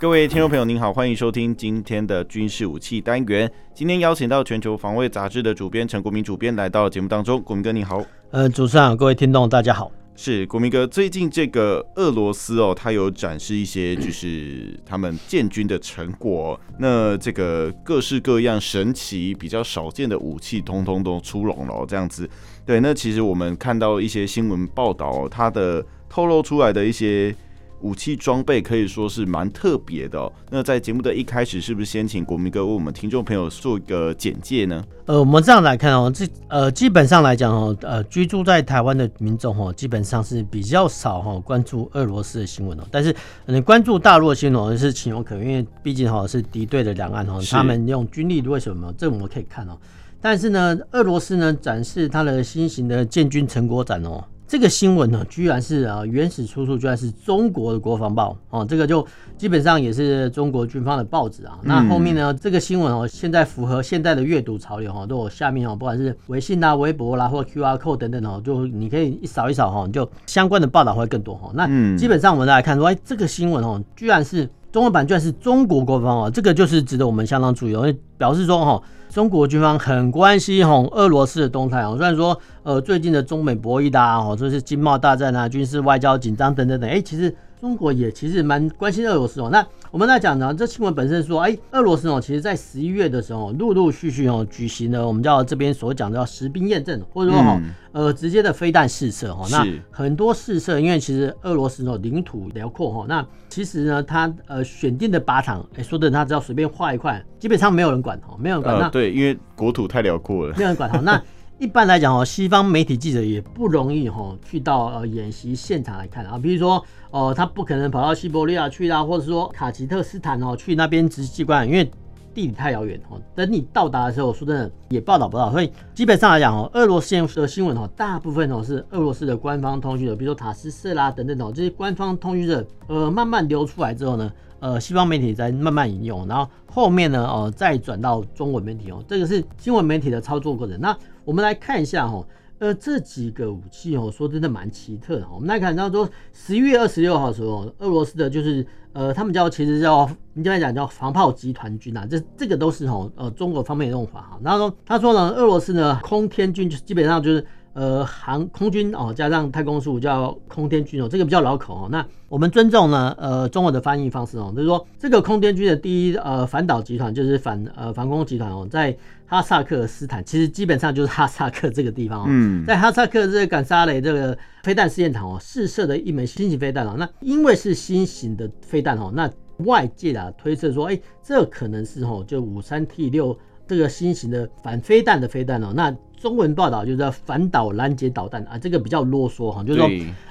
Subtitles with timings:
[0.00, 3.50] 各位听众朋友，您好，欢迎收听今天的军事武器单元。
[3.74, 7.42] 今天邀请到全球防卫杂志的主编陈国民主编来到节目当中。
[7.42, 8.00] 国民哥，你好。
[8.30, 9.90] 呃，主持人，各位听众，大家好。
[10.14, 16.58] 是国民哥，最近这个俄罗斯哦，他有展示一些就是他们建军的成果。
[16.78, 21.84] 那这个各式各样神奇、比较少见的武器，通通都出笼了。
[21.88, 22.30] 这样子，
[22.64, 22.78] 对。
[22.78, 27.34] 那其实我们看到一些新闻报道，它的透露出来的一些。
[27.80, 30.32] 武器装备可以说是蛮特别的哦。
[30.50, 34.84] 那在节目的一开始，是不是先请国民哥为我们听众朋友做一个简介呢？
[35.06, 42.82] 呃，我们这样来看哦，这呃基本上来讲哦，呃居住在台湾的民众哦，基本上是比较少哈关注俄罗斯的新闻哦。
[42.90, 43.14] 但是
[43.46, 48.92] 你关注大陆的新闻是情有可原，因为毕竟哈是敌对的两岸哈，他们用军力为什么？
[48.98, 49.78] 这我们可以看哦。
[50.20, 54.24] 但是呢，俄罗斯呢展示它的新型的建军成果展哦。
[54.48, 61.58] 这个新闻呢，居然是啊，原始出处居然是中国的国防报哦，这个就基本上也是中国军方的报纸啊。
[61.62, 71.50] 那后面呢，这个新闻哦，现在符合现在的阅读潮流哈，都有下面哦，不管是微信啦、微博啦，或 QR code 等等哦，就你可以一扫一扫哈，就相关的报道会更多哈。
[71.52, 71.66] 那
[71.98, 78.82] 基本上我们来看说，哎，这个新闻哦，居然是中文版，居然是中国国防哦，这个就是值得我们相当注意，因为表示说哈。
[79.18, 89.48] 中国军方很关心吼俄罗斯的动态哦，虽然说呃最近的中美博弈的吼，这是经贸大战啊、军事外交紧张等等等，哎，其实中国也其实蛮关心俄罗斯哦。
[89.50, 97.58] 那我们来讲呢，这新闻本身说，哎，俄罗斯哦，其实在十一月的时候，陆陆续续哦举行了我们叫这边所讲的叫实兵验证，或者说哈
[97.92, 99.46] 呃直接的飞弹试射哈。
[99.50, 108.78] 那很多试射，因为其实俄罗斯哦领土辽阔哈，那其实呢它呃选定的靶场，哎说的他只要随便画一块，基本上没有人管哈，没有人管。
[108.78, 111.00] 那对，因为国土太辽阔了，没有人管哈。
[111.02, 111.22] 那
[111.58, 116.80] 一般来讲哦，西方媒体记者也不容易哈去到呃演习现场来看啊，比如说
[117.10, 121.90] 哦，他不可能跑到西伯利亚去啦，或者说卡吉特斯坦哦去那边执机关，因为
[122.32, 123.20] 地理太遥远哦。
[123.34, 125.50] 等你到达的时候，说真的也报道不到。
[125.50, 140.78] 所以基本上来讲哦，俄罗斯的新闻哦，大部分哦是俄罗斯的官方通讯社，比如说塔斯社啦等等等这些官方通讯社呃慢慢流出来之后呢，呃西方媒体在慢慢引用，然后后面呢哦再转到中文媒体哦，这个是新闻媒体的操作过程。
[140.80, 140.96] 那
[141.28, 142.26] 我们来看一下哈，
[142.58, 145.26] 呃，这几个武器哦，说真的蛮奇特的。
[145.30, 154.40] 我们来看到说，十一月二十六号的时候，俄罗斯的就是呃，他们叫其实叫，你这边讲叫防炮集团军啊，这这个都是哈呃中国方面的用法哈。
[154.42, 157.44] 然后他说呢，俄罗斯呢空天军就基本上就是。
[157.72, 161.88] 呃，航空军哦，加上太空署叫空天军哦，这个比较老口哦。
[161.90, 168.96] 那我们尊重呢，呃，中文的翻译方式哦，就是说这个空天军的第一呃反导集团就是反呃防空集团哦，在
[169.26, 172.24] 哈萨克斯坦，其实基本上就是哈萨克这个地方哦。
[172.28, 176.94] 嗯，在哈萨克这个敢沙雷这个飞弹试验场哦，试射的一枚新型飞弹哦。
[176.98, 179.30] 那因为是新型的飞弹哦，那
[179.64, 183.36] 外界啊推测说，哎，这可能是哦，就五三 T 六
[183.68, 185.72] 这个新型的反飞弹的飞弹哦。
[185.76, 189.88] 那中文报道就是叫反导拦截导弹啊，这个比较啰嗦哈，就是说，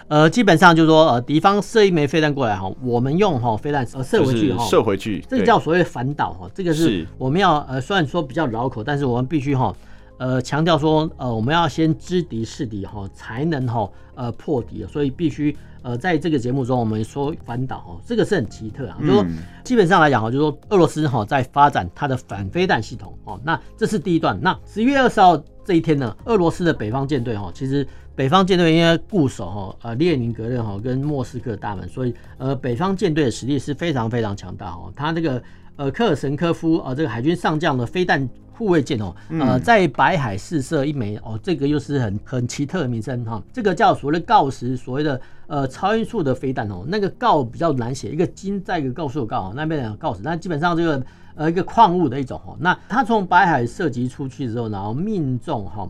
[0.09, 9.73] 呃，基本上就是说，呃，敌方射一枚飞弹过来哈，我们用哈飞弹呃射回去哈，射回去，这个叫所谓反导哈，这个是我们要呃虽然说比较绕口，但是我们必须哈。
[10.19, 15.55] 呃，强调说，呃，我们要先知敌是敌哈，才能哈，呃，破敌，所以必须
[15.87, 19.25] 呃，在这个节目中，我们说反导哦，这个是很奇特啊，就是说
[19.63, 24.37] 基本上来讲哦，就是说俄罗斯哈在发展它的反飞弹系统哦，那这是第一段。
[24.41, 35.41] 那十一月二十号这一天呢，俄罗斯的北方舰队哈，其实北方舰队因为固守哈，呃，列宁格勒哈跟莫斯科大门，所以呃，北方舰队的实力是非常非常强大哦，他这个
[35.75, 38.27] 呃科尔什科夫啊，这个海军上将的飞弹。
[38.57, 43.39] 护卫舰哦，呃，在白海试射一枚哦，这个又是很很奇特的名称哈。
[43.53, 46.83] 这个叫所谓的锆石，所谓的呃超音速的飞弹哦。
[46.87, 50.21] 那个锆比较难写，一个金在一个告诉的告，那边的锆石。
[50.23, 51.05] 那基本上这个
[51.35, 52.57] 呃一个矿物的一种哈。
[52.59, 55.87] 那它从白海射击出去之后，然后命中哈。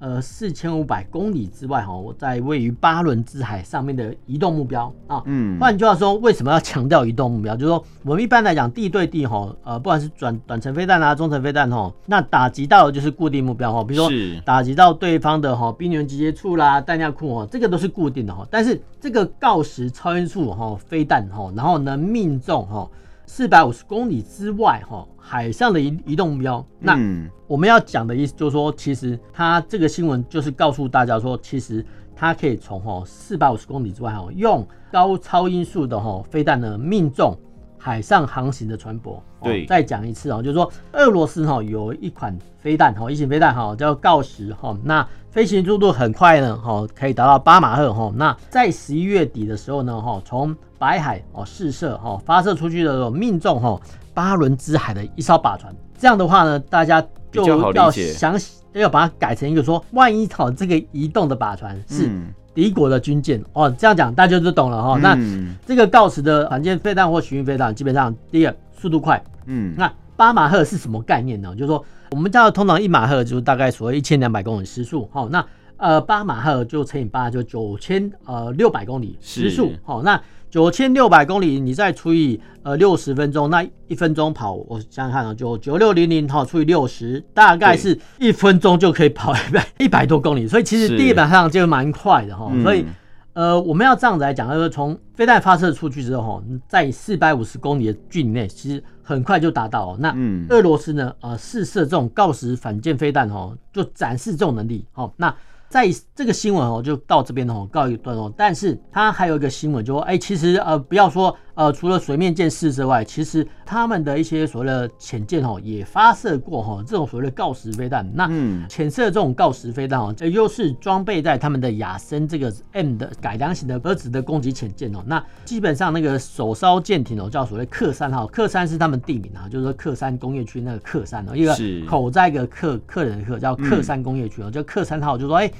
[0.00, 7.54] 呃，四千五百公里之外哈，我在位于巴伦支海上面的移动目标啊，嗯，换句话说，为什么要强调移动目标？
[7.54, 14.10] 就是说，我们一般来讲地对地哈，呃，不管是短短程飞弹啊、中程飞弹哈，那打击到的就是固定目标哈，比如说
[14.42, 18.46] 打击到对方的哈兵员集结处啦、弹药库哈，这个都是固定的哈。
[18.50, 22.88] 但是这个锆石超音速哈飞弹哈，然后能命中哈。
[23.26, 26.66] 四百五十公里之外哈，海上的移移动目标。
[26.80, 26.98] 那
[27.46, 31.86] 我们要讲的意思就是说，其实它这个新闻就是告诉大家说，其实
[32.16, 37.32] 它可以从哈四百五十公里之外哈，用高超音速的哈飞弹呢命中
[37.78, 39.20] 海上航行的船舶。
[39.40, 48.12] 对，再讲一次哦，就是说俄罗斯哈有一款飞弹哈，一型飞弹哈叫锆石哈，那飞行速度很快呢哈，可以达到八马赫哈。
[48.16, 53.80] 那在十一月底的时候呢哈，从白海哦试射哈，发射出去的时候命中哈
[54.14, 55.74] 巴伦支海的一艘靶船。
[55.98, 58.38] 这样的话呢，大家就要想
[58.72, 62.08] 要把它改成一个说，万一好这个移动的靶船是
[62.54, 64.98] 敌国的军舰哦，这样讲大家就懂了哈。
[64.98, 65.18] 那
[65.66, 71.54] 这个锆石的反舰飞弹或巡弋飞弹，基本上第一个速度快，嗯，那八马赫是什么概念呢？
[71.54, 75.44] 就是说我们知道通常一马赫就是大概所谓一千两百公里时速，好，那
[75.76, 80.20] 呃八马赫就乘以八就九千呃六百公里时速，好，那
[80.50, 92.84] 九千六百公里你再除以呃六十分钟，那一分钟跑，我想想看啊，就九六零零哈除以六十，大概是一分钟就可以跑 一百一百多公里，所以其实地板上就蛮快的哈，所以。
[93.32, 99.96] 呃，我们要这样子来讲，就是从飞弹发射出去之后，在四百五十公里的距离内，其实很快就达到。
[100.00, 100.12] 那
[100.48, 104.84] 俄罗斯呢，呃，试射这种锆石反舰飞弹，哈，就展示这种能力。
[104.94, 105.32] 哦，那。
[105.70, 108.30] 在这个新闻哦，就到这边哦，告一段落。
[108.36, 118.10] 但是它还有一个新闻，就说，哎，其实呃，不要说呃，除了水面舰四之外，其实他们的一些所谓的潜舰哦，也发射过哈这种所谓的锆石飞弹。
[118.14, 118.26] 那
[118.66, 125.04] 潜射这种锆石飞弹哦，这又是装备在他们的亚森这个 M 的改良型的儿子的攻击潜舰哦。
[125.06, 131.54] 那基本上那个首艘舰艇哦，叫所谓克山号，克山是他们地名啊，就是说克山工业区那个克山哦，一个
[131.86, 135.52] 口在一个客客人的客叫克山工业区哦，叫克山号，就说哎。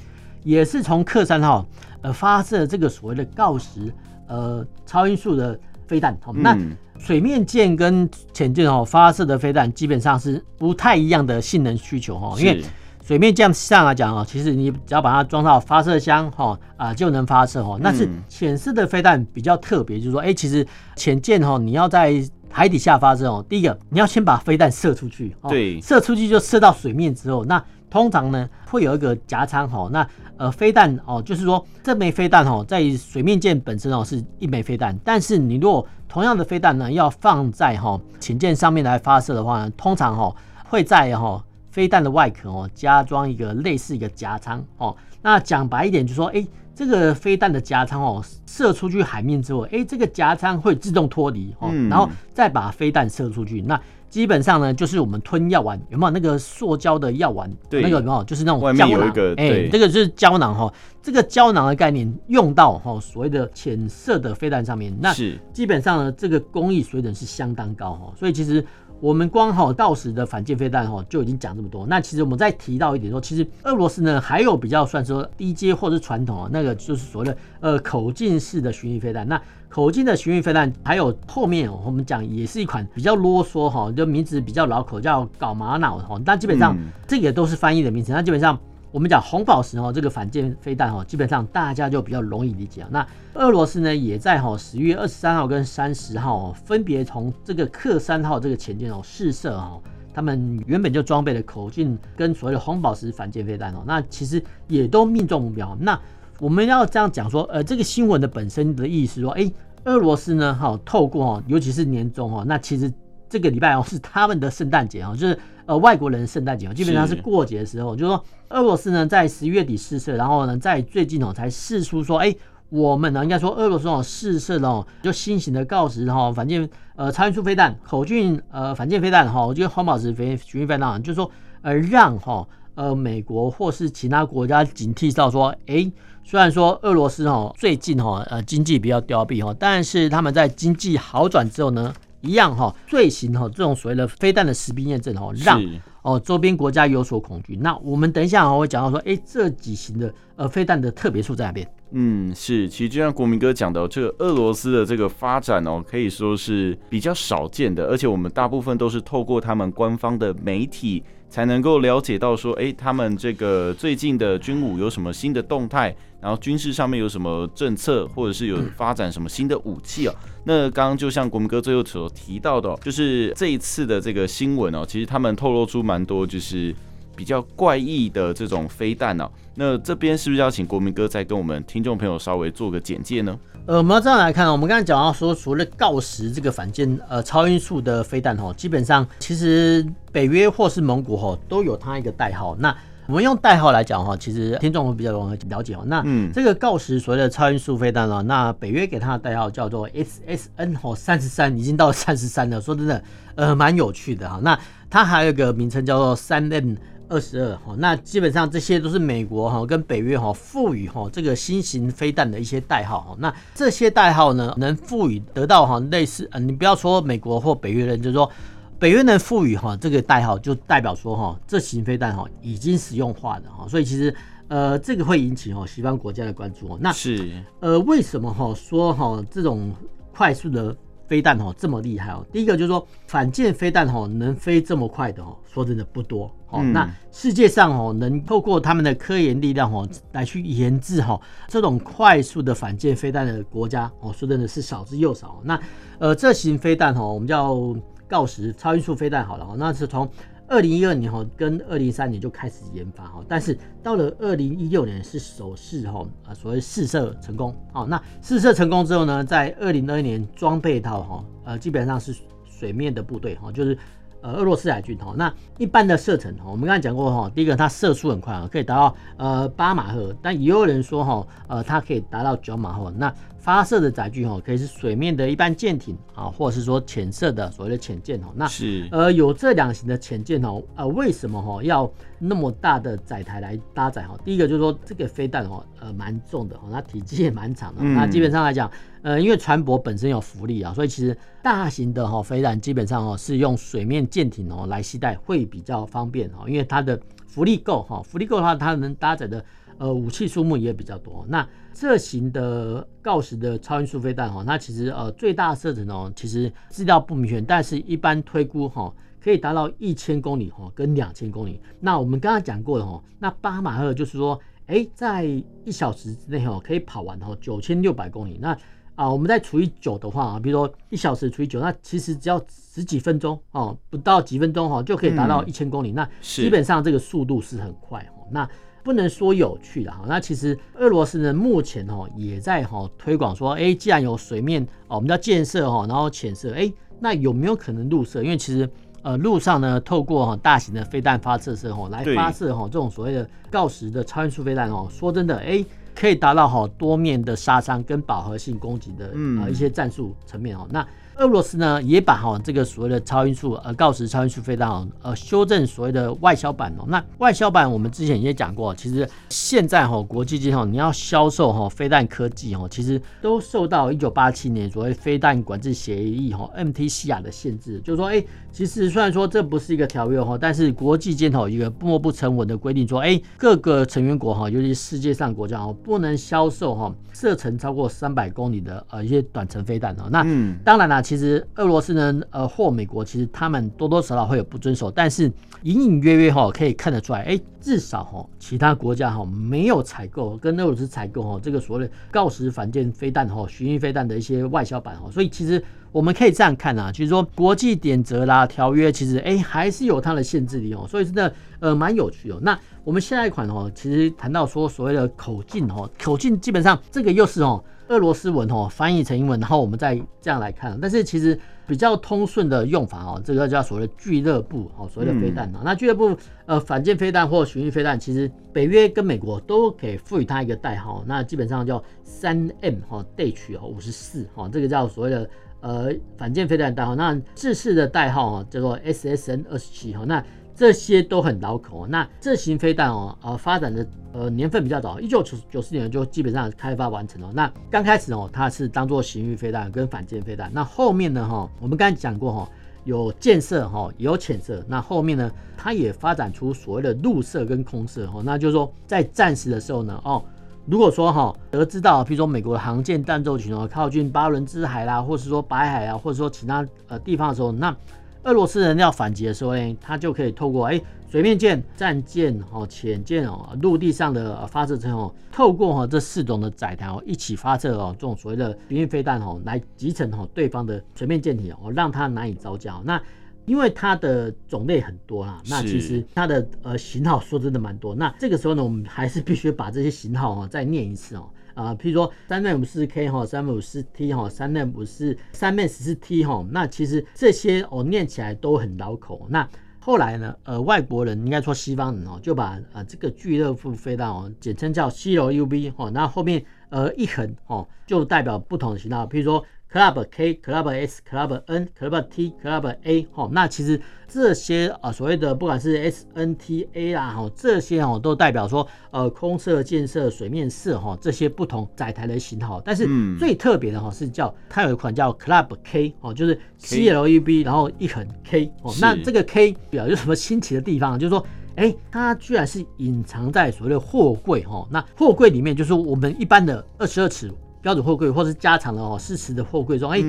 [0.43, 1.63] 也是从克山号
[2.01, 3.93] 呃发射这个所谓的锆石
[4.27, 5.59] 呃超音速的
[5.91, 6.57] 飞弹，好，那
[6.97, 12.63] 水面舰跟潜舰哦发射的飞弹基本上是不太一样的性能需求哈，因为
[13.05, 20.65] 水面舰上来讲啊，其实你只要把它装到发射箱哈啊就能发射哈，那是潜射的飞弹比较特别，就是说哎，其实
[20.95, 27.61] 潜舰哈你要在海底下发射哦，第一个你要先把飞弹射出去，对，射出去就射到水面之后，那
[27.91, 30.07] 通常呢会有一个夹舱哈，那。
[30.37, 40.35] 呃，飞弹哦，就是说这枚飞弹哦，在水面舰本身哦是一枚飞弹，但是你如果同样的飞弹呢，要放在哈潜舰上面来发射的话呢，通常哈
[40.67, 44.97] 会在哈飞弹的外壳哦加装一个类似一个夹舱哦。
[45.21, 53.61] 那讲白一点，就是说，哎，这个飞弹的夹舱哦射出去海面之后，哎，这个夹舱会自动脱离哦，然后再把飞弹射出去。
[53.61, 53.79] 那
[54.11, 57.51] 基本上呢，就是我们吞药丸有没有那个塑胶的药丸？
[57.67, 58.23] 对，那个有没有？
[58.25, 59.11] 就是那种胶囊。
[59.37, 60.71] 哎、欸，这个就是胶囊哈。
[61.01, 68.13] 这个胶囊的概念用到哈所谓的浅色的飞弹上面，那是基本上呢，这个工艺水准是相当高哈。
[68.15, 68.63] 所以其实。
[69.01, 71.87] 我们光哈到时的反舰飞弹哈就已经讲这么多。
[71.87, 79.27] 那其实我们再提到一点说，其实俄罗斯呢还有比较算说低阶或者是传统啊，那个就是所谓的呃口径式的巡弋飞弹。
[79.27, 79.41] 那
[79.71, 86.21] 口径的巡弋飞弹还有后面我们讲也是一款比较啰嗦哈，就名字比较老口叫搞玛瑙哈。
[86.25, 86.77] 但基本上
[87.07, 88.11] 这个都是翻译的名词。
[88.11, 88.59] 那基本上。
[88.93, 92.85] 我们讲红宝石哦，这个反舰飞弹哈，基本上大家就比较容易理解。
[92.89, 99.79] 那俄罗斯呢，也在哈十月二十三号跟三十号分别从这个克三号这个潜舰哦试射哈，
[100.13, 105.73] 他们原本就装备的口径跟所谓的红宝石反舰飞弹哦，那其实也都命中目标。
[105.79, 105.97] 那
[106.41, 109.49] 我们要这样讲说，呃，这个新闻的本身的意思说，哎，
[109.83, 112.91] 俄罗斯呢，哈，透过哈，尤其是年终哈，那其实。
[113.29, 117.95] 这个礼拜哦是他们的圣诞节哦，就是呃外国人圣诞节哦，基本上是过节的时候。
[117.95, 122.35] 就是说俄罗斯呢在十一月底试射，然后呢在最近哦才试出说，哎，
[122.67, 131.31] 我们呢应该说俄罗斯哦试射了哦就新型的锆石哈反舰呃超音速飞弹口径呃反舰飞弹哈，我觉得红宝石飞巡弋飞弹，就是说
[131.61, 132.45] 呃让哈
[132.75, 135.89] 呃美国或是其他国家警惕到说，哎，
[136.23, 141.93] 虽然说俄罗斯哦最近哈呃经济比较凋敝哈，但是他们在经济好转之后呢。
[142.23, 145.59] 一样哈，最新哈这种所谓的飞弹的实兵验证哈，让
[146.03, 147.55] 哦周边国家有所恐惧。
[147.55, 151.67] 那我们等一下哦会讲到说，哎，这几型的呃飞弹的特别处在哪边？
[151.93, 170.15] 嗯，是，其实就像国民哥讲的，这个俄罗斯的这个发展哦，可以说是比较少见的，而且我们大部分都是透过他们官方的媒体才能够了解到说，哎，他们这个最近的军武有什么新的动态，然后军事上面有什么政策，或者是有发展什么新的武器哦。
[170.45, 176.73] 那刚刚就像国民哥最后所提到的，就是这一次的这个新闻哦，其实他们透露出蛮多就是。
[177.15, 183.37] 比较怪异的这种飞弹呢，那这边是不是要请国民哥再跟我们听众朋友稍微做个简介呢？
[183.67, 192.55] 呃，我们要这样来看，我们刚才讲到说，除了锆石这个反舰呃超音速的飞弹哈，基本上其实北约或是蒙古哈都有它一个代号。
[192.57, 192.75] 那
[193.05, 195.83] 我们用代号来讲哈，其实听众会比较容易了解哦。
[195.85, 196.03] 那
[196.33, 202.59] 这个锆石所谓的超音速飞弹呢，那北约给它的代号叫做 SSN 哦，三十三已经到三十三了。
[202.59, 203.03] 说真的，
[203.35, 204.39] 呃，蛮有趣的哈。
[204.41, 204.57] 那
[204.89, 206.75] 它还有一个名称叫做三 M。
[207.11, 213.15] 二十二哈，那基本上这些都是美国哈跟北约哈赋予哈这个新型飞弹的一些代号哈。
[213.19, 218.31] 那这些代号呢，能赋予得到哈类似呃，你不要说美国或北约人，就是说
[218.79, 223.67] 北约能赋予哈这个代号，就代表说哈这型飞弹哈已经实用化的哈。
[223.67, 224.15] 所以其实
[224.47, 226.79] 呃这个会引起哈西方国家的关注哦。
[226.81, 229.75] 那是呃为什么哈说哈这种
[230.13, 230.73] 快速的
[231.11, 232.25] 飞弹哦这么厉害哦？
[232.31, 236.33] 第一个就是说反舰飞弹哦能飞这么快的哦，说真的不多。
[236.47, 245.41] 哦，那世界上哦，能透过他们的科研力量哦，来去研制哈这种快速的反舰飞弹的国家哦，说真的是少之又少。
[245.43, 245.59] 那
[245.99, 247.75] 呃，这型飞弹哦，我们叫
[248.07, 250.09] 锆石超音速飞弹好了哦，那是从
[250.51, 257.55] 二零一二年哈跟二零一三年就开始研发哈，但是到了二零一六年是首试哈啊，所谓试射成功。
[257.71, 262.13] 好，那试射成功之后呢，在二零二一年装备到哈呃，基本上是
[262.45, 263.77] 水面的部队哈，就是。
[264.23, 272.91] 呃，俄罗斯海军哈，那一般的射程哈，我们刚才讲过哈，第一个它射速很快啊，可以达到呃八马赫，但也有人说哈，呃，它可以达到九马赫。
[272.91, 278.31] 那发射的载具哈，可以是水面的一般舰艇啊，或者是说浅色的所谓的潜舰哈。
[278.35, 284.15] 那是呃有这两型的潜舰哦，呃，为什么哈要那么大的载台来搭载哈？
[284.23, 287.81] 第一个就是说这个飞弹哦，呃，蛮重的哈，它体积也蛮长的。
[287.81, 288.69] 那基本上来讲，
[289.01, 299.43] 呃，因为船舶本身有浮力啊，所以其实大型的哈飞弹基本上哦是用水面舰艇哦来携带会比较方便哈，因为它的浮力够哈，浮力够的话，它能搭载的。
[299.81, 301.25] 呃，武器数目也比较多。
[301.27, 311.59] 那这型的锆石的超音速飞弹哈，那其实呃最大射程哦，其实资料不明确，但是一般推估哈，可以达到一千公里哈，跟两千公里。
[311.79, 315.23] 那我们刚刚讲过的哈，那八马赫就是说，哎，在
[315.65, 318.37] 一小时之内哈，可以跑完哈九千六百公里。
[318.39, 318.55] 那
[318.93, 325.91] 啊，我们再除以九的话啊，比如说一小时除以九，那其实只要十几分钟哦，不到几分钟哈，就可以达到一千公里。
[325.91, 328.27] 嗯、那基本上这个速度是很快哈。
[328.29, 328.47] 那
[328.83, 338.23] 不能说有趣的哈，那其实俄罗斯呢目前哈也在哈推广说，哎，既然有水面哦，我们叫建设哈，然后潜射，哎，那有没有可能陆射？
[338.23, 338.69] 因为其实
[339.03, 345.63] 呃陆上呢，透过哈大型的飞弹发射车哈来发射哈这种所谓的锆石的超音速飞弹哦，说真的，哎，
[345.95, 349.07] 可以达到好多面的杀伤跟饱和性攻击的
[349.41, 350.85] 啊一些战术层面哦，那。
[351.17, 356.85] 俄罗斯呢也把哈这个所谓的超音速呃锆石超音速飞弹呃修正所谓的外销版哦。
[356.87, 367.79] 那外销版我们之前也讲过，其实现在哈国际间哈你要销售哈飞弹科技哈，其实都受到一九八七年所谓飞弹管制协议哈 MTCR 的限制。
[367.81, 380.09] 就是说，哎，其实虽然说这不是一个条约哈，但是国际间头一个默不成文的规定说，哎，各个成员国哈，尤其世界上国家哈，不能销售哈射程超过三百公里的呃一些短程飞弹哦。
[380.11, 380.25] 那
[380.63, 381.01] 当然啦。
[381.01, 385.31] 其实俄罗斯呢，呃，或美国，其实他们多多少少会有不遵守，但是
[385.63, 395.61] 隐隐约约哈，可以看得出来，哎，至少哈，其他国家哈没有采购跟俄罗斯采购哈这个所谓的锆石反舰飞弹哈、巡弋飞弹的一些外销版哈，所以其实
[395.91, 402.39] 我们可以这样看啊，就是说国际典则啦、条约，其实哎还是有它的限制的哦，所以真的呃蛮有趣哦。
[402.41, 407.63] 那我们下一款哦，其实谈到说所谓的口径哦，口径基本上这个又是哦。
[407.87, 410.79] 俄罗斯文哦，翻译成英文，然后我们再这样来看。
[410.81, 421.03] 但是其实比较通顺的用法哦，这个叫所谓的俱乐部哦，所谓的飞弹、嗯、那俱乐部呃反舰飞弹或巡弋飞弹，其实北约跟美国都可以赋予它一个代号。
[421.05, 426.95] 那基本上叫三 M 哈 Dash 哦五十四哈，这个叫所谓的呃反舰飞弹代号。
[426.95, 430.23] 那制式的代号哈叫做 SSN 二十七哈那。
[430.61, 431.87] 这些都很绕口。
[431.87, 437.31] 那这型飞弹哦，呃，发展的呃年份比较早，一九九九四年就基本上开发完成了。
[437.33, 440.51] 那刚开始哦，它是当做巡弋飞弹跟反舰飞弹。
[440.53, 442.49] 那后面呢，哈，我们刚才讲过哈，
[442.83, 444.63] 有舰射哈，也有潜射。
[444.67, 448.21] 那后面呢，它也发展出所谓的陆射跟空射哈。
[448.23, 450.23] 那就是说，在战时的时候呢，哦，
[450.67, 457.75] 如果说哈，得知到，比如说美国的航舰弹奏群哦靠近巴伦支海啦，或是说白海啊，或者说其他呃地方的时候，那
[458.23, 472.79] 俄罗斯人要反击的时候呢，他就可以透过哎水面舰、战舰、哦潜舰哦陆地上的发射车哦，透过哈这四种的载台哦一起发射哦这种所谓的巡弋飞弹哦来集成哦对方的水面舰艇哦，让它难以招架。
[472.85, 473.01] 那
[473.45, 477.95] 因为它的种类很多啦，那其实它的呃型号说真的蛮多。
[477.95, 481.27] 那这个时候呢，我们还是必须把这些型号哦再念一次哦。
[481.53, 489.27] 啊，譬如说三 M 四 K 哈，三五四 T 哈，三 M 四三 M 十四 T 哈，那其实这些我念起来都很绕口。
[489.29, 489.47] 那
[489.79, 499.45] 后来呢，呃，外国人应该说西方人哦，就把啊这个俱乐部飞弹哦，简称叫 CLUV 哦，那后面呃一横哦，就代表不同的型号，譬如说。
[499.71, 512.59] Club K、Club S、Club N、Club T、Club A，哈，那其实这些啊所谓的不管是 S、N、T、A 啦，哈，这些哈都代表说呃空射、箭射、水面射哈这些不同载台的型号。
[512.65, 512.85] 但是
[513.17, 518.73] 最特别的哈是叫它有一款叫 Club K 哦，就是 C L E B 然后一横 K 哦。
[518.81, 520.99] 那这个 K 表有什么新奇的地方？
[520.99, 521.25] 就是说，
[521.55, 524.67] 哎，它居然是隐藏在所谓的货柜哈。
[524.69, 527.31] 那货柜里面就是我们一般的二十二尺。
[527.61, 529.99] 标准货柜或是加长的哦，四十的货柜中，哎，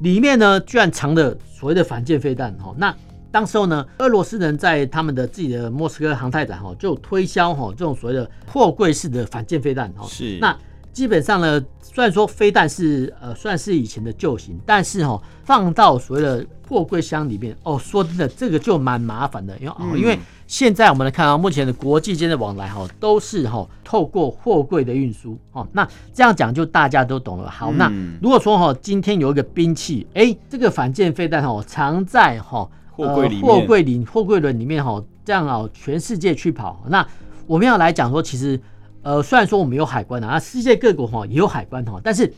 [0.00, 2.74] 里面呢居然藏着所谓的反舰飞弹哦。
[2.78, 2.94] 那
[3.30, 10.06] 当时候呢，俄罗斯人在他们的自己的莫斯科航太展哈，就推销哈这种所谓的货柜式的反舰飞弹哈。
[10.06, 10.38] 是。
[10.40, 10.56] 那
[10.92, 20.18] 基本上呢，虽然说飞弹是呃算是以前的旧型，但是哈放到所谓的货柜箱里面哦，说真的这个就蛮麻烦的，因为哦因为。
[20.48, 25.66] 现在我们来看到目前的国际间的往来哈，都是哈透过货柜的运输哦。
[25.72, 27.48] 那这样讲就大家都懂了。
[27.48, 37.06] 好，那如果说哈今天有一个兵器，哎，这个反舰飞弹哈藏在哈货柜里货柜里货柜轮里面哈，这样啊全世界去跑，那
[37.46, 38.60] 我们要来讲说，其实
[39.02, 42.32] 呃虽然说我们有海关啊，世界各国哈也有海关哈，但是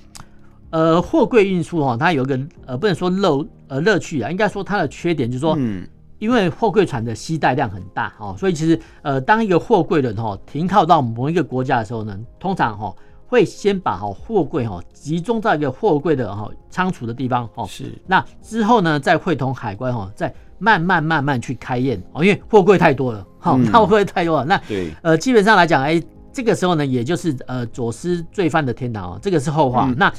[0.71, 5.55] 呃货柜运输哈它有一个呃不能说乐呃乐趣啊，应该说它的缺点就是说。
[5.59, 5.87] 嗯
[6.21, 12.95] 因为货柜船的携带量很大哦，所以其实呃，当一个货柜轮哈停靠到某一个国家的时候呢，通常哈
[13.27, 17.67] 会先把哈货柜哈集中在一个货柜的哈仓储的地方哦。
[17.69, 17.93] 是。
[18.07, 26.01] 那之后呢，再会同海关哈再慢慢慢慢去开验哦，因为货柜太多了，好，那货柜太多了，那对呃基本上来讲，哎，
[26.35, 29.89] 这个时候呢，也就是呃走私罪犯的天堂哦，这个是后话。
[29.97, 30.13] 那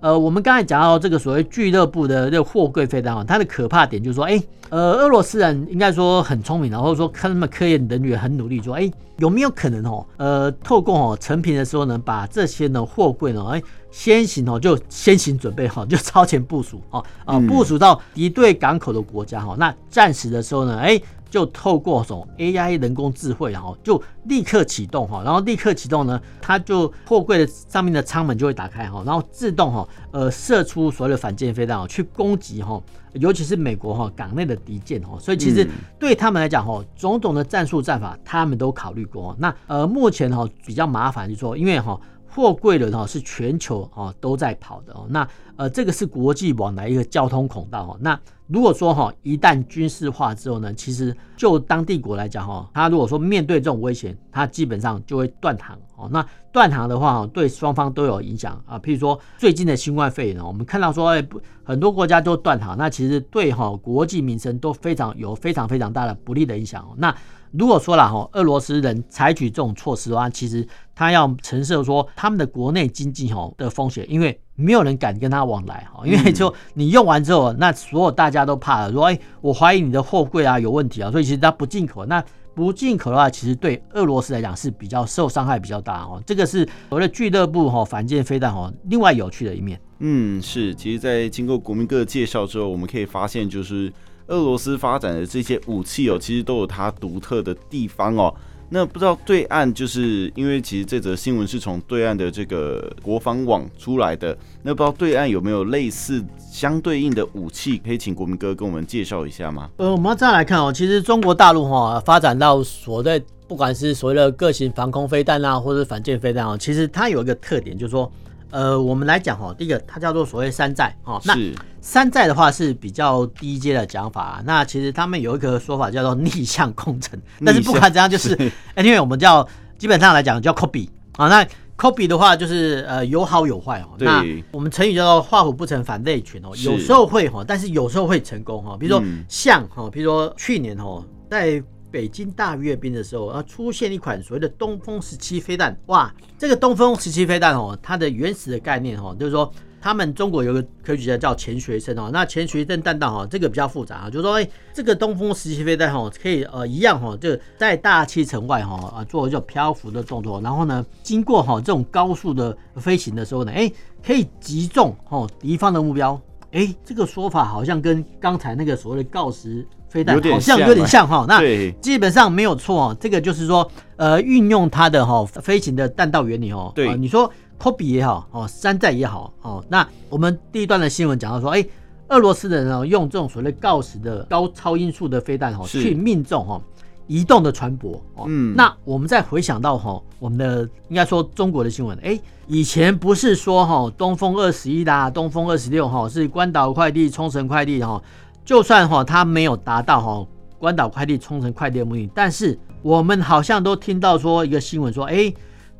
[0.00, 21.00] 呃，我们刚才讲到这个所谓俱乐部的这个货柜飞弹啊，它的可怕点就是说，哎，呃，俄罗斯人应该说很聪明，然后说看他们科研人员很努力，说，哎，有没有可能哦，呃，透过哦成品的时候呢，把这些呢货柜呢，哎，先行哦就先行准备好， 就超前部署哦，啊，部署到敌对港口的国家哈，那战时的时候呢，哎。
[21.30, 32.82] 就透过什么 AI 人工智慧，然后就立刻启动哈，然后立刻启动呢，它就货柜的上面的舱门就会打开哈，然后自动哈，呃，射出所有的反舰飞弹去攻击哈，
[33.14, 39.36] 尤其是美国哈港内的敌舰哈，所以其实对他们来讲哈，种种的战术战法他们都考虑过。
[39.38, 41.98] 那呃，目前哈比较麻烦就是说，因为哈。
[42.30, 47.96] 货柜轮哈是全球啊都在跑的哦，那呃这个是国际往来一个交通孔道哈。
[48.00, 56.08] 那如果说哈一旦军事化之后呢，其实就当地国来讲哈，他如果说面对这种危险，他基本上就会断航哦。
[56.10, 56.24] 那
[56.58, 58.76] 断航的话，对双方都有影响啊。
[58.80, 61.24] 譬如说最近的新冠肺炎，我们看到说哎
[61.62, 66.84] 很多国家都断航，那其实对哈国际民生都非常有非常非常大的不利的影响。
[66.96, 67.14] 那
[67.52, 70.66] 如果说了哈，俄罗斯人采取这种措施的话，其实
[70.96, 82.04] 他要承受说他们的国内经济哈的风险，因为没有人敢跟他往来哈，因为就你用完之后，那所有大家都怕了，说哎，我怀疑你的货柜啊有问题啊，所以其实他不进口。
[82.06, 82.22] 那
[82.58, 86.20] 不进口的话，其实对俄罗斯来讲是比较受伤害比较大哦。
[86.26, 89.80] 这个是所谓的俱乐部哈反舰飞弹哈，另外有趣的一面。
[90.00, 93.92] 嗯，是，其实，在经过国民哥的介绍之后，我们可以发现就是。
[94.28, 98.34] 俄罗斯发展的这些武器哦，其实都有它独特的地方哦。
[98.70, 104.36] 那不知道对岸，就是因为其实这则新闻是从对岸的这个国防网出来的。
[104.62, 109.70] 那不知道对岸有没有类似相对应的武器，可以请国民哥跟我们介绍一下吗？
[109.78, 118.10] 呃，我们要这样来看哦，其实中国大陆哈发展到所在不管是所谓的各型防空飞弹啊，或者反舰飞弹啊，其实它有一个特点，就是说。
[118.50, 121.20] 呃，我们来讲哈，第一个它叫做所谓山寨哈。
[121.24, 121.36] 那
[121.80, 124.42] 山寨的话是比较低阶的讲法。
[124.44, 128.36] 那其实他们有一个说法叫做逆向工程，但是不管怎样，就是
[128.76, 131.28] 因为我们叫基本上来讲叫 copy 啊。
[131.28, 133.88] 那 copy 的话就是呃有好有坏哦。
[133.98, 136.50] 那我们成语叫做画虎不成反类犬哦。
[136.56, 138.76] 有时候会哈，但是有时候会成功哈。
[138.78, 141.62] 比如说像哈，比如说去年哈在。
[141.90, 163.70] 北京大阅兵的时候，啊，出现一款所谓的东风十七飞弹，哇，这个东风十七飞弹哦，它的原始的概念哦，就是说他们中国有个科学家叫钱学森哦，那钱学森弹道哈，这个比较复杂啊，就是说，哎，这个东风十七飞弹哈，可以呃一样哈，就在大气层外哈啊做一种漂浮的动作，然后呢，经过哈这种高速的飞行的时候呢，哎，
[164.04, 166.20] 可以击中哦敌方的目标，
[166.50, 169.66] 哎，这个说法好像跟刚才那个所谓的锆石。
[169.88, 171.40] 飞弹好像有点像哈，那
[171.80, 176.70] 基本上没有错，这个就是说，呃，运用它的哈飞行的弹道原理哦。
[176.74, 181.64] 对，你说科比也好，哦，山寨也好，哦，那我们第一段的新闻讲到说，哎，
[182.08, 186.62] 俄罗斯的人哦，用这种所谓的鋯石的高超音速的飞弹哦，去命中哦
[187.06, 188.26] 移动的船舶哦。
[188.26, 198.00] 嗯，那我们再回想到哈，我们的应该说中国的新闻，哎，以前不是说哈东风二十一啦，东风二十六哈是关岛快递、冲绳快递哈，
[198.48, 200.26] 就算哈它没有达到哈
[200.58, 205.30] 关岛快递、冲绳快递的目的，但是我们好像都听到说一个新闻说，哎。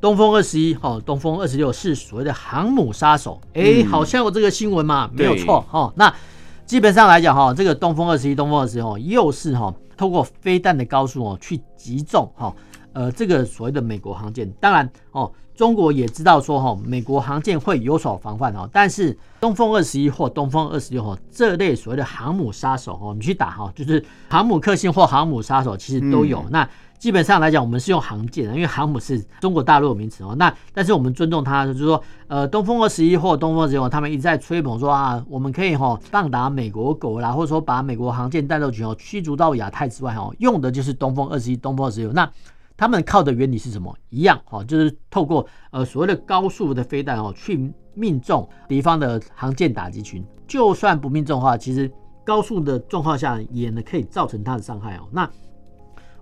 [0.01, 5.11] 东风二十一，哈，东风二十六是所谓的航母杀手，哎、欸，好像有这个新闻嘛？
[5.13, 5.93] 没有错，哈。
[5.97, 6.15] 那
[6.65, 12.55] 基本上来讲，哈，这个东风二十一、东风二十六又是哈，透过飞弹的高速哦去击中哈，
[12.99, 14.51] 呃，这个所谓的美国航舰。
[14.59, 26.69] 当然，哦，中国也知道说哈，美国航舰会有所防范哦，但是东风二十一或东风二十六哈这类所谓的航母杀手哦，你去打哈，就是航母克星或航母杀手，其实都有、嗯、那。
[26.99, 30.35] 基本上来讲，我们是用航舰的，因为航母是中国大陆的名词哦。
[30.37, 42.13] 那但是我们尊重它，就是说，呃，东风二十一或东风二十六，他们一直在吹捧说啊，我们可以哈棒打美国狗啦，或者说把美国航舰战斗群哦驱逐到亚太之外哦，用的就是东风二十一、东风二十六。
[42.13, 42.29] 那
[42.79, 43.95] 他们靠的原理是什么？
[44.09, 50.25] 一样哦，就是透过呃所谓的高速的飞弹哦去命中敌方的航舰打击群。
[50.47, 51.91] 就算不命中的话，其实
[52.25, 55.09] 高速的状况下也呢可以造成它的伤害哦。
[55.11, 55.29] 那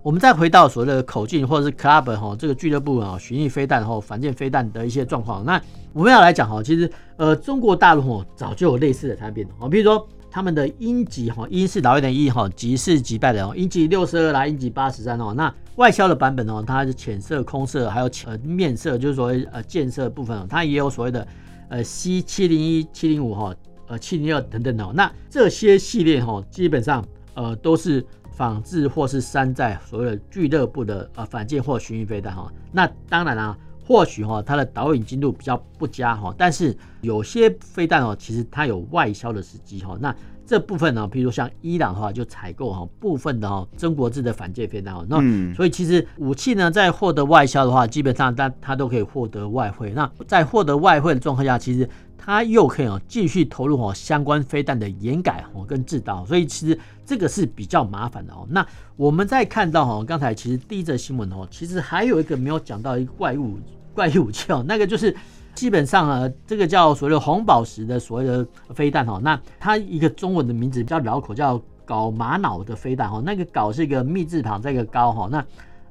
[0.01, 5.45] 我们再回到所谓的口径或者是 club 哈这个俱乐部啊，巡弋飞弹或反舰飞弹的一些状况。
[5.45, 5.61] 那
[5.93, 15.33] 我们要来讲哈，其实呃中国大陆哦早就有类似的产品哦，比如说他们的鹰击哈，鹰是老鹰的鹰哈，级是击败的哦，鹰击六十二啦，鹰击八十三哦。
[15.35, 21.27] 那外销的版本哦，它是浅色、空色，还有呃面色，就是所谓呃建设部分哦，它也有所谓的
[21.69, 23.55] 呃 C 七零一、七零五哈，
[23.87, 24.91] 呃七零二等等哦。
[24.93, 28.05] 那这些系列哈，基本上呃都是。
[28.29, 39.97] 仿制或是山寨所谓的俱乐部的呃反舰或巡弋飞弹哈，那当然啦、啊，或许哈它的导引精度比较不佳哈，但是有些飞弹哦，其实它有外销的时机哈。
[40.01, 40.13] 那
[40.45, 45.05] 这部分呢，比如说像伊朗的话，就采购哈部分的哈中国制的反舰飞弹哦。
[45.07, 49.91] 那所以其实武器呢，在获得外销的话，基本上它它都可以获得外汇。
[49.93, 56.25] 那在获得外汇的状况下，其实它又可以哦继续投入哦相关飞弹的研改哦跟制导。
[56.25, 56.77] 所以其实。
[57.07, 58.45] 这个是比较麻烦的哦。
[58.49, 63.57] 那我们再看到哈，刚才其实第一则新闻哦，其实还有一个没有讲到一个怪物
[63.97, 65.13] 怪异武器哦，那个就是
[65.55, 69.19] 基本上啊，这个叫所谓的红宝石的所谓的飞弹哦。
[69.23, 73.19] 那它一个中文的名字比较绕口，叫搞玛瑙的飞弹哈。
[73.25, 75.27] 那个搞是一个密字旁，再一个高哈。
[75.31, 75.43] 那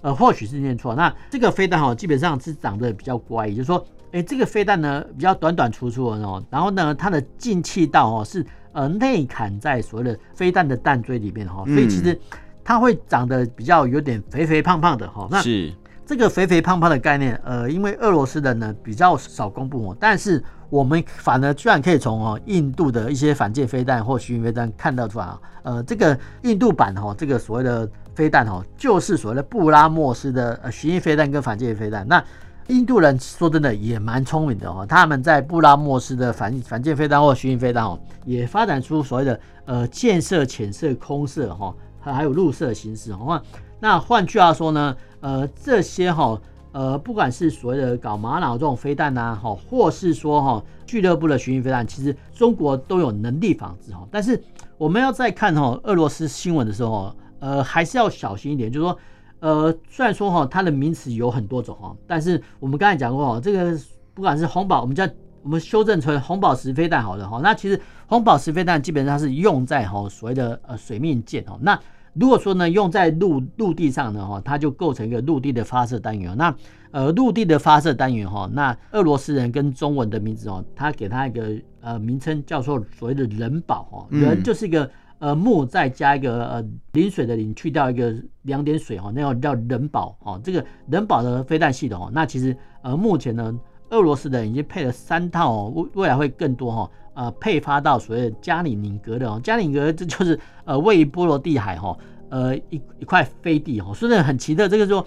[0.02, 0.94] 呃，或许是念错。
[0.94, 8.46] 那这个飞弹哈，基本上是长得比较怪异，就是说，哎，这个飞弹呢比较短短粗粗的哦，然后呢，它的进气道哦是。
[8.72, 12.20] 呃，内砍在所谓的飞弹的弹锥里面哈，所以其实
[12.62, 15.26] 它会长得比较有点肥肥胖胖的哈。
[15.30, 15.72] 那是
[16.06, 32.22] 这个肥肥胖胖的概念，呃，因为俄罗斯人呢比较少公布哦，但是我们反而居然可以从哦印度的一些反舰飞弹或巡弋飞弹看到出来啊，呃，这个印度版哈，这个所谓的飞弹哈，就是所谓的布拉莫斯的呃巡弋飞弹跟反舰飞弹那。
[32.68, 43.40] 印度人说真的也蛮聪明的哦，他们在布拉莫斯的反反舰飞弹或巡弋飞弹哦，也发展出所谓的呃箭射、潜射、空射哈，还还有陆射形式哈。
[43.78, 46.40] 那换句话说呢，呃这些哈
[46.72, 54.06] 呃不管是所谓的搞玛瑙这种飞弹呐哈，或是说哈俱乐部的巡弋飞弹，其实中国都有能力仿制哈。
[54.10, 54.42] 但是
[54.78, 58.98] 我们要再看哈俄罗斯新闻的时候，呃还是要小心一点，就是说。
[59.38, 63.78] 呃，虽然说哈，它的名词有很多种哈，但是我们刚才讲过哈，这个
[64.14, 65.06] 不管是红宝，我们叫
[65.42, 67.38] 我们修正成红宝石飞弹好了哈。
[67.42, 71.56] 那其实红宝石飞弹基本上是用在哈所谓的呃水面舰哈。
[71.60, 71.78] 那
[72.18, 76.36] 如果说呢用在陆陆地上呢哈，它就构成一个陆地的发射单元。
[76.36, 76.54] 那
[76.90, 84.90] 呃陆地的发射单元哈，那俄罗斯人跟中文的名字哦，他给它一个呃名称叫做所谓的人宝哈，人就是一个。
[85.18, 90.38] 呃，木再加一个呃，临水的临，去掉一个两点水哈，那种叫人保哈。
[90.44, 96.90] 这个人保的飞弹系统，那其实呃，目前呢，俄罗斯人已经配了三套哦，未未来会更多哈。
[97.16, 101.96] 呃，配发到所谓的加里宁格勒哦，加里宁格这就是呃，位于波罗的海哈，
[102.28, 105.04] 呃，一一块飞地哈，说的很奇特，这个说。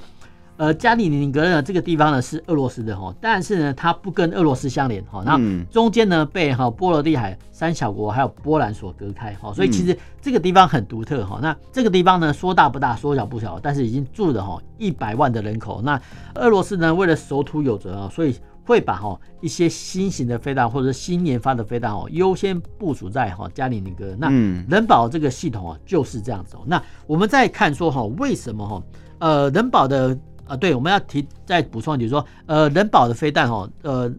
[0.60, 5.42] 呃，加里宁格勒这个地方呢是俄罗斯的哈，但是呢它不跟俄罗斯相连哈，然后
[5.72, 11.40] 中间呢被哈波罗的海三小国还有波兰所隔开哈，所以其实这个地方很独特哈。
[11.42, 15.82] 那这个地方呢说大不大，说小不小，但是已经住了哈一百万的人口。
[15.82, 15.98] 那
[16.36, 18.36] 俄罗斯呢为了守土有责啊，所以
[18.70, 24.16] 会把哈一些新型的飞弹或者新研发的飞弹哦优先部署在哈加里宁格。
[24.20, 24.30] 那
[24.70, 26.56] 人保这个系统啊就是这样子。
[26.68, 28.84] 那我们再看说哈为什么哈
[29.18, 30.16] 呃人保的。
[30.50, 34.12] 啊，对，我们要提再补充一点，说，呃，人保的飞弹哦，呃，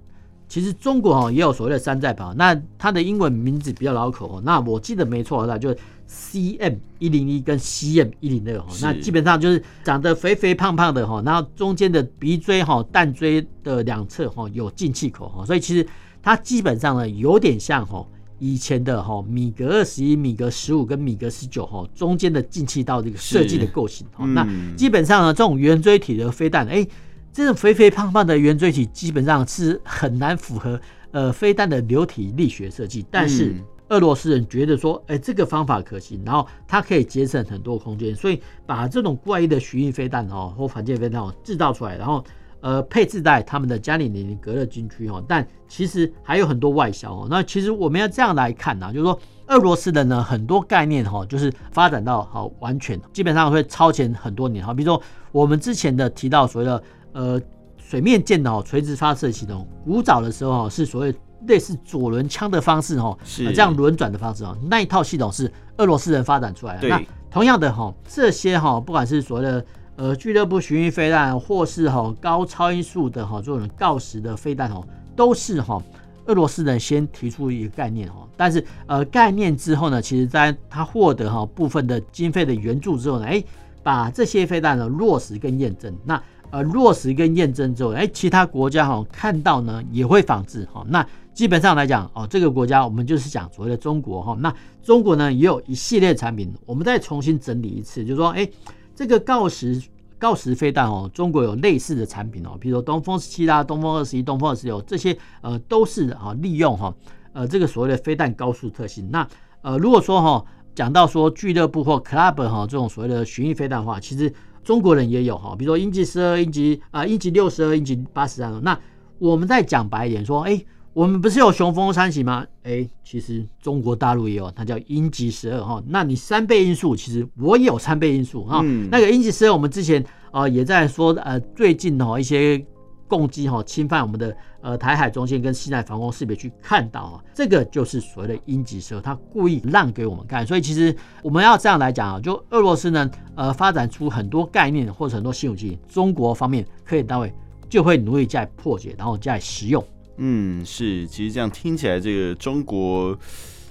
[0.46, 4.42] 其实中国哈也有所谓的山寨版，那它的英文名字比较老口哦。
[4.44, 5.78] 那我记得没错，那就是
[6.11, 8.66] CM 一零一跟 CM 一零二哈。
[8.83, 15.87] 那基本上就是长得肥肥胖胖的哈，然后中间的鼻锥哈、弹锥的两侧哈有进气口哈，所以其实
[16.20, 18.05] 它基本上呢有点像哈。
[18.42, 26.87] 以前的哈米格二十一、米格十五跟米格十九哈中间的进气道这个设计的构型哈，那基本上呢，这种圆锥体的飞弹，哎，
[27.35, 33.55] 这种肥肥胖胖的圆锥体基本上是很难符合呃飞弹的流体力学设计，但是
[33.90, 42.24] 俄罗斯人觉得说，哎，这个方法可行，然后它可以节省很多空间，所以把这种怪异的巡弋飞弹哦或反舰飞弹哦制造出来，然后。
[42.62, 47.26] 呃，配置在他们的加里宁格勒军区哦，但其实还有很多外销哦。
[47.31, 54.74] 那其实我们要这样来看呢，就是说俄罗斯的呢很多概念哈，就是发展到好完全，基本上会超前很多年哈。
[54.74, 57.40] 比如说我们之前的提到所谓的呃
[57.79, 61.14] 水面舰的垂直发射系统，古早的时候是所谓
[61.46, 64.57] 类似左轮枪的方式哈，是这样轮转的方式哦。
[64.68, 66.88] 那一套系统是俄罗斯人发展出来的。
[66.88, 69.64] 那同样的哈，这些哈不管是所谓的。
[69.96, 74.83] 呃，俱乐部巡弋飞弹，或是哈高超音速的哈这种锆石的飞弹哦，
[75.14, 75.79] 都是哈
[76.24, 78.26] 俄罗斯人先提出一个概念哦。
[78.35, 83.44] 但是呃概念之后呢，其实在他获得哈部分的经费的援助之后呢，哎，
[83.83, 85.94] 把这些飞弹呢落实跟验证。
[86.03, 90.83] 那呃落实跟验证之后，哎，其他国家哈看到呢也会仿制哈。
[90.88, 91.07] 那
[91.40, 94.37] 基本上来讲哦，这个国家我们就是讲所谓的中国哈。
[94.40, 98.46] 那中国呢也有一系列产品，我们再重新整理一次，就是说哎。
[98.94, 99.83] 这个锆石
[100.18, 106.94] 锆石飞弹哦，中国有类似的产品哦，比如说东风十七啦、东风二十一、东风二十六这些，呃，都是啊利用哈
[107.33, 109.09] 呃这个所谓的飞弹高速特性。
[109.11, 109.26] 那
[109.62, 114.31] 呃如果说哈讲到说俱乐部或 club 哈这种所谓的巡弋飞弹的话，其实
[114.62, 118.62] 中国人也有哈，比如说鹰击十二、鹰击啊、鹰击六十二、鹰击八十三。
[118.62, 118.79] 那
[119.18, 120.62] 我们再讲白一点说，哎。
[121.00, 122.46] 我们不是有雄风三型吗？
[122.62, 125.82] 哎，其实中国大陆也有，它叫鹰击十二哈。
[125.86, 128.60] 那你三倍音速，其实我也有三倍音速哈。
[128.62, 132.62] 嗯、那个鹰击十二，我们之前呃也在说，呃最近哈一些
[133.08, 140.46] 攻击哈侵犯我们的呃台海中线跟西南防空识别区看到啊，这个就是所谓的鹰击十二，它故意让给我们看。
[140.46, 147.32] 所以其实我们要这样来讲啊，就俄罗斯呢呃发展出很多概念或者很多新武器，中国方面科研单位
[147.70, 149.82] 就会努力在破解，然后再使用。
[150.22, 153.18] 嗯，是，其实这样听起来，这个中国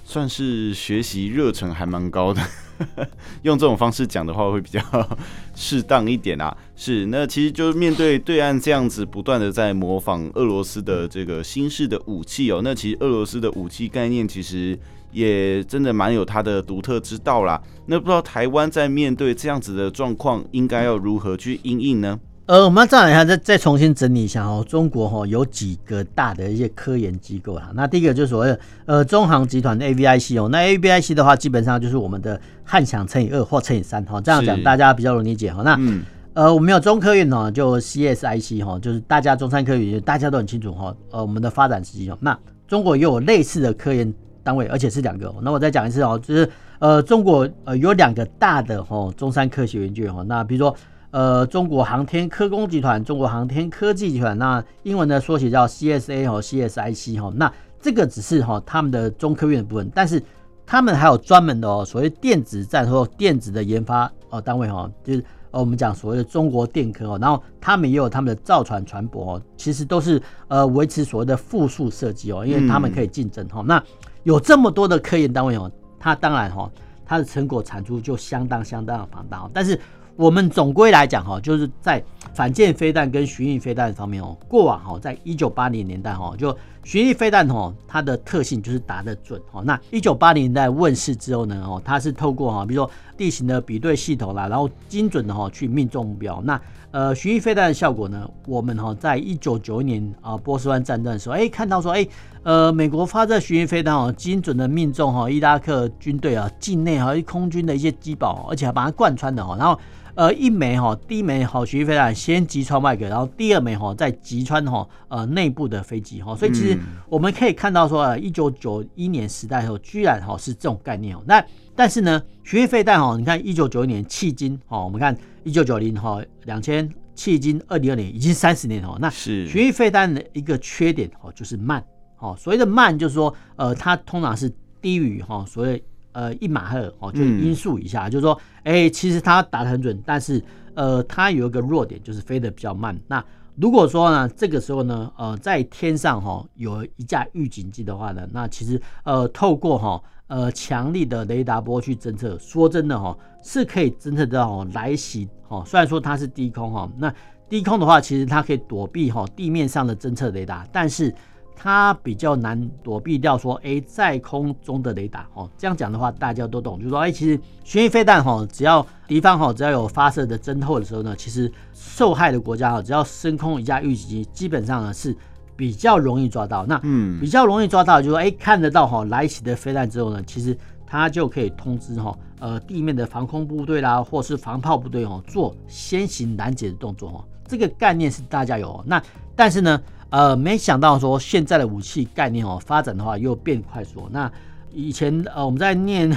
[0.04, 2.42] 算是学习热忱还蛮高的，
[3.42, 4.80] 用这种方式讲的话会比较
[5.54, 6.56] 适当一点啊。
[6.74, 14.76] 是，那其实就是面对对岸这样子不断的在模仿俄罗斯的这个新式的武器哦，那其实俄罗斯的武器概念其实
[15.12, 17.62] 也真的蛮有它的独特之道啦。
[17.86, 22.18] 那不知道台湾在面对这样子的状况，应该要如何去应应呢？
[22.50, 24.66] 呃，我们要这样一下，再再重新整理一下哦。
[24.68, 27.70] 中国哈有几个大的一些科研机构啊。
[27.76, 30.48] 那第一个就是所谓的呃中航集团的 AVIC 哦。
[30.48, 34.20] 那 AVIC 的话，基本上就是我们的汉翔乘以二或乘以三哈。
[34.20, 35.62] 这样讲大家比较容易理解哈。
[35.62, 36.02] 那、嗯、
[36.34, 40.92] 呃，我们有中科院呢，就 CSIC 哈，就是大家中山科院大家都很清楚哈。
[41.12, 42.18] 呃，我们的发展时机哦。
[42.20, 42.36] 那
[42.66, 45.32] 中国也有类似的科研单位，而且是两个。
[45.40, 50.24] 那我再讲一次哦，就是呃中国呃有两个大的哈中山科学园区哈。
[50.26, 50.74] 那比如说。
[51.12, 57.32] 呃，中国航天科工集团、中国航天科技集团，那英文的缩写叫 CSA 和 CSIC 哈。
[57.34, 60.22] 那这个只是哈他们的中科院的部分，但是
[60.64, 73.64] 他们还有专门的哦所谓电子战或电子的研发哦单位哈，就是呃我们讲所谓的中国电科哦，然后他们也有他们的造船船舶哦，其实都是呃维持所谓的复数设计哦，因为他们可以竞争哈。
[73.66, 73.82] 那
[74.22, 75.68] 有这么多的科研单位哦，
[75.98, 76.70] 它当然哈
[77.04, 79.76] 它的成果产出就相当相当的庞大，但是。
[80.20, 82.04] 我们总归来讲哈，就是在
[82.34, 86.54] 反舰飞弹跟巡弋飞弹方面哦，过往哈，在一九八零年代哈，就
[86.84, 89.62] 巡弋飞弹哈，它的特性就是打得准哈。
[89.64, 96.38] 那一九八零年代问世之后呢，哦，它是透过哈，比如说地形的比对系统啦，然后精准的哈去命中目标。
[96.44, 102.06] 那呃，巡弋飞弹的效果呢，我们哈在一九九一年啊波斯湾战争的时候，哎，看到说哎，
[102.42, 109.80] 呃，美国发射巡弋飞弹哦，精准的命中哈伊拉克军队啊境内哈空军的一些机堡，而且还把它贯穿的哈，然后。
[110.14, 121.22] 呃，一枚哈，第一枚好巡弋飞弹先击穿外壳，然后第二枚哈再击穿哈呃内部的飞机哈，所以其实我们可以看到说，一九九一年时代的时候，居然哈是这种概念哦。
[121.26, 121.44] 那
[121.74, 128.98] 但是呢，巡弋飞弹哈，你看一九九一年迄今哈，我们看一九九零哈两千迄今二零二零已经三十年哦。
[129.00, 131.82] 那巡弋飞弹的一个缺点哦就是慢，
[132.18, 135.82] 哦所谓的慢就是说呃它通常是低于哈所谓。
[136.12, 140.42] 呃，一马赫哦，就是音速以下，嗯、就是说，哎、欸，其实他打得很准，但是
[140.74, 142.98] 呃，他有一个弱点，就是飞得比较慢。
[143.06, 143.24] 那
[143.56, 155.62] 如果说呢，这个时候呢，呃，在天上哈有一架预警机的话呢，那其实呃，透过哈呃强力的雷达波去侦测，说真的哈是可以侦测到来袭哈。
[155.66, 157.12] 虽然说它是低空哈，那
[157.48, 161.14] 低空的话，其实它可以躲避哈地面上的侦测雷达，但是
[161.62, 165.50] 它比较难躲避掉说，哎，在空中的雷达哦。
[165.58, 171.50] 这样讲的话，大家都懂，就是说，哎，其实巡弋飞弹哈，只要敌方哈只要有发射的侦透的时候呢，其实。
[171.82, 175.16] 受害的国家哈，只要升空一架预警机，基本上呢是
[175.56, 176.64] 比较容易抓到。
[176.66, 187.24] 那嗯，比较容易抓到，就是说，哎，看得到哈来袭的飞弹之后呢，其实它就可以通知哈呃地面的防空部队啦，或是防炮部队哦，做先行拦截的动作哦。
[187.46, 188.82] 这个概念是大家有。
[188.86, 189.02] 那
[189.34, 194.08] 但是呢，呃，没想到说现在的武器概念哦发展的话又变快速。
[194.10, 194.30] 那
[194.72, 196.16] 以前呃我们在念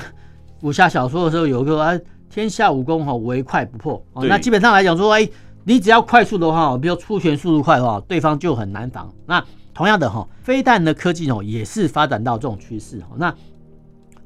[0.61, 4.25] 武侠小说的时候，有一个啊天下武功哈唯快不破哦。
[4.25, 5.29] 那基本上来讲说，哎。
[5.65, 9.09] 你只要快速的话，比如出拳速度快的话，对方就很难防。
[9.25, 9.41] 那
[9.73, 13.01] 同样的哈，飞弹的科技哦，也是发展到这种趋势。
[13.15, 13.33] 那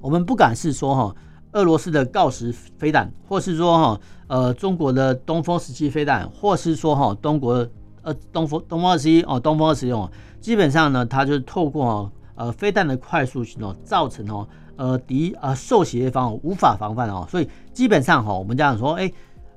[0.01, 1.15] 我们不敢是说哈，
[1.51, 7.63] 俄罗斯的锆石飞弹，或是说哈，呃，中国的东风十七飞弹，或是说哈，中国
[8.07, 9.93] 呃东风东风二十一哦，东风二十一，
[10.39, 19.11] 基本上呢，它就是透过哦呃飞弹的快速性哦，造成哦呃敌呃受袭一方无法防范哦，所以基本上哈，我们这样说，哎。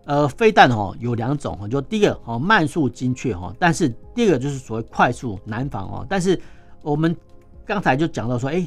[0.07, 6.05] 呃，飞弹哦有两种哈，就第一个哦慢速精确哈，但是第二个就是所谓快速难防哦。
[6.09, 6.41] 但是
[6.83, 7.15] 我们
[7.65, 8.67] 刚才就讲到说，哎，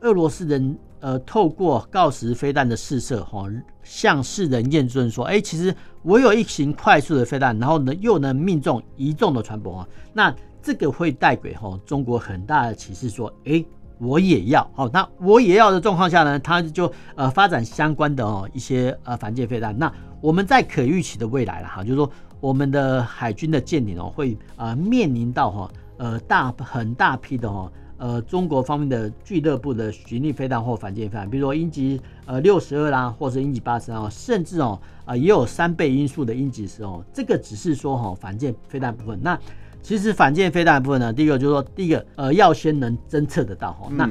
[0.00, 3.44] 俄罗斯人呃透过锆石飞弹的试射哈，
[3.82, 13.62] 向世人验证说，哎，其实我有一型快速的飞弹，然后呢又能命中一众的船舶啊，那这个会带给哈中国很大的启示，说，哎。
[13.98, 19.78] 我也要好，那我也要的状况下呢，他就呃发展相关的哦一些呃反舰飞弹。
[19.78, 22.10] 那我们在可预期的未来了哈，就是说
[22.40, 27.70] 我们的海军的舰艇哦会呃面临到哈呃大很大批的哈
[28.02, 39.38] 呃中国方面的俱乐部的巡弋飞弹或反舰飞弹，比如说鹰击呃六十二啦，或者鹰击八十三，甚至哦啊也有三倍音速的鹰击十哦，这个只是说哈反舰飞弹部分那。
[39.84, 44.06] 其实反舰飞弹部分呢，第一个就是说，第一个呃要先能侦测得到哈，那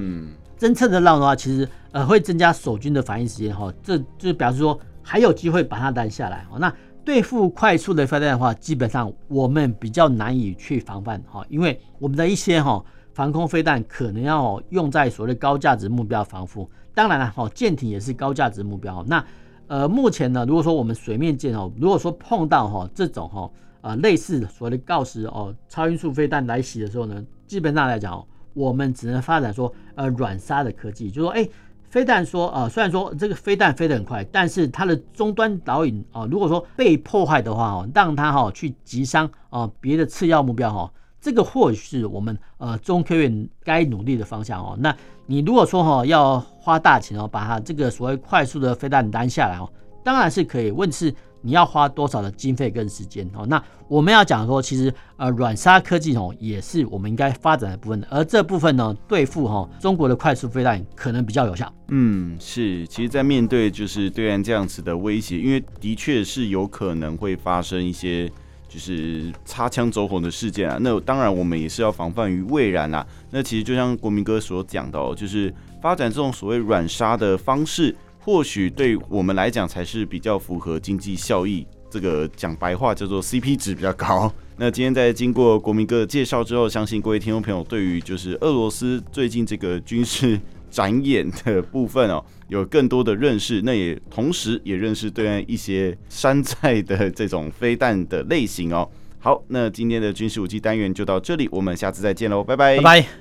[0.59, 6.57] 侦测得到的话，其实呃会增加守军的反应时间哈，这就表示说还有机会把它拦下来哈。
[6.59, 6.73] 那
[7.05, 19.03] 对付快速的飞弹的话，基本上我们比较难以去防范哈，因为我们的一些哈防空飞弹可能要用在所谓高价值目标防护，当然了哈，舰艇也是高价值目标。
[19.07, 19.23] 那
[19.67, 23.49] 呃目前呢，如果说我们水面舰哦，如果说碰到哈这种哈。
[23.83, 31.49] 呃，类似所谓的锆石哦，超音速飞弹来袭的时候呢，基本上来讲，我们只能发展说呃软杀的科技，就说哎，
[31.89, 44.75] 飞弹说啊、呃，虽然说这个飞弹飞得很快，但是它的终端导引啊、如果说被破坏的话哦，让它哈、哦、去击伤啊别的次要目标哈、哦，这个或许是我们呃中科院该努力的方向哦。
[44.79, 44.93] 那
[45.27, 49.71] 你如果说哈、哦、要花大钱哦，把它这个所谓快速的飞弹拦下来哦，
[50.03, 51.15] 当然是可以，问题是。
[51.43, 53.43] 你要花多少的经费跟时间哦？
[53.47, 58.05] 那我们要讲说，其实呃软杀科技哦，也是我们应该发展的部分。
[58.11, 61.73] 而这部分呢，对付哈中国的快速飞弹可能比较有效。
[61.87, 62.85] 嗯，是。
[62.85, 68.31] 其实，在面对就是对岸这样子的威胁，因为的确是有可能会发生一些
[68.71, 70.77] 就是擦枪走火的事件啊。
[70.79, 73.05] 那当然，我们也是要防范于未然啊。
[73.31, 77.93] 那其实就像国民哥所讲的哦，就是发展这种所谓软杀的方式。
[78.23, 84.31] 或许对我们来讲才是比较符合经济效益，这个讲白话叫做 CP 值比较高。
[84.57, 90.39] 那今天在经过国民哥的介绍之后，相信各位听众朋友对于就是俄罗斯最近这个军事
[90.71, 93.61] 展演的部分哦， 有更多的认识。
[93.61, 98.89] 那也同时也认识对岸一些山寨的这种飞弹的类型哦。
[99.19, 103.11] 好，那今天的军事武器单元就到这里，我们下次再见喽，拜拜，拜拜。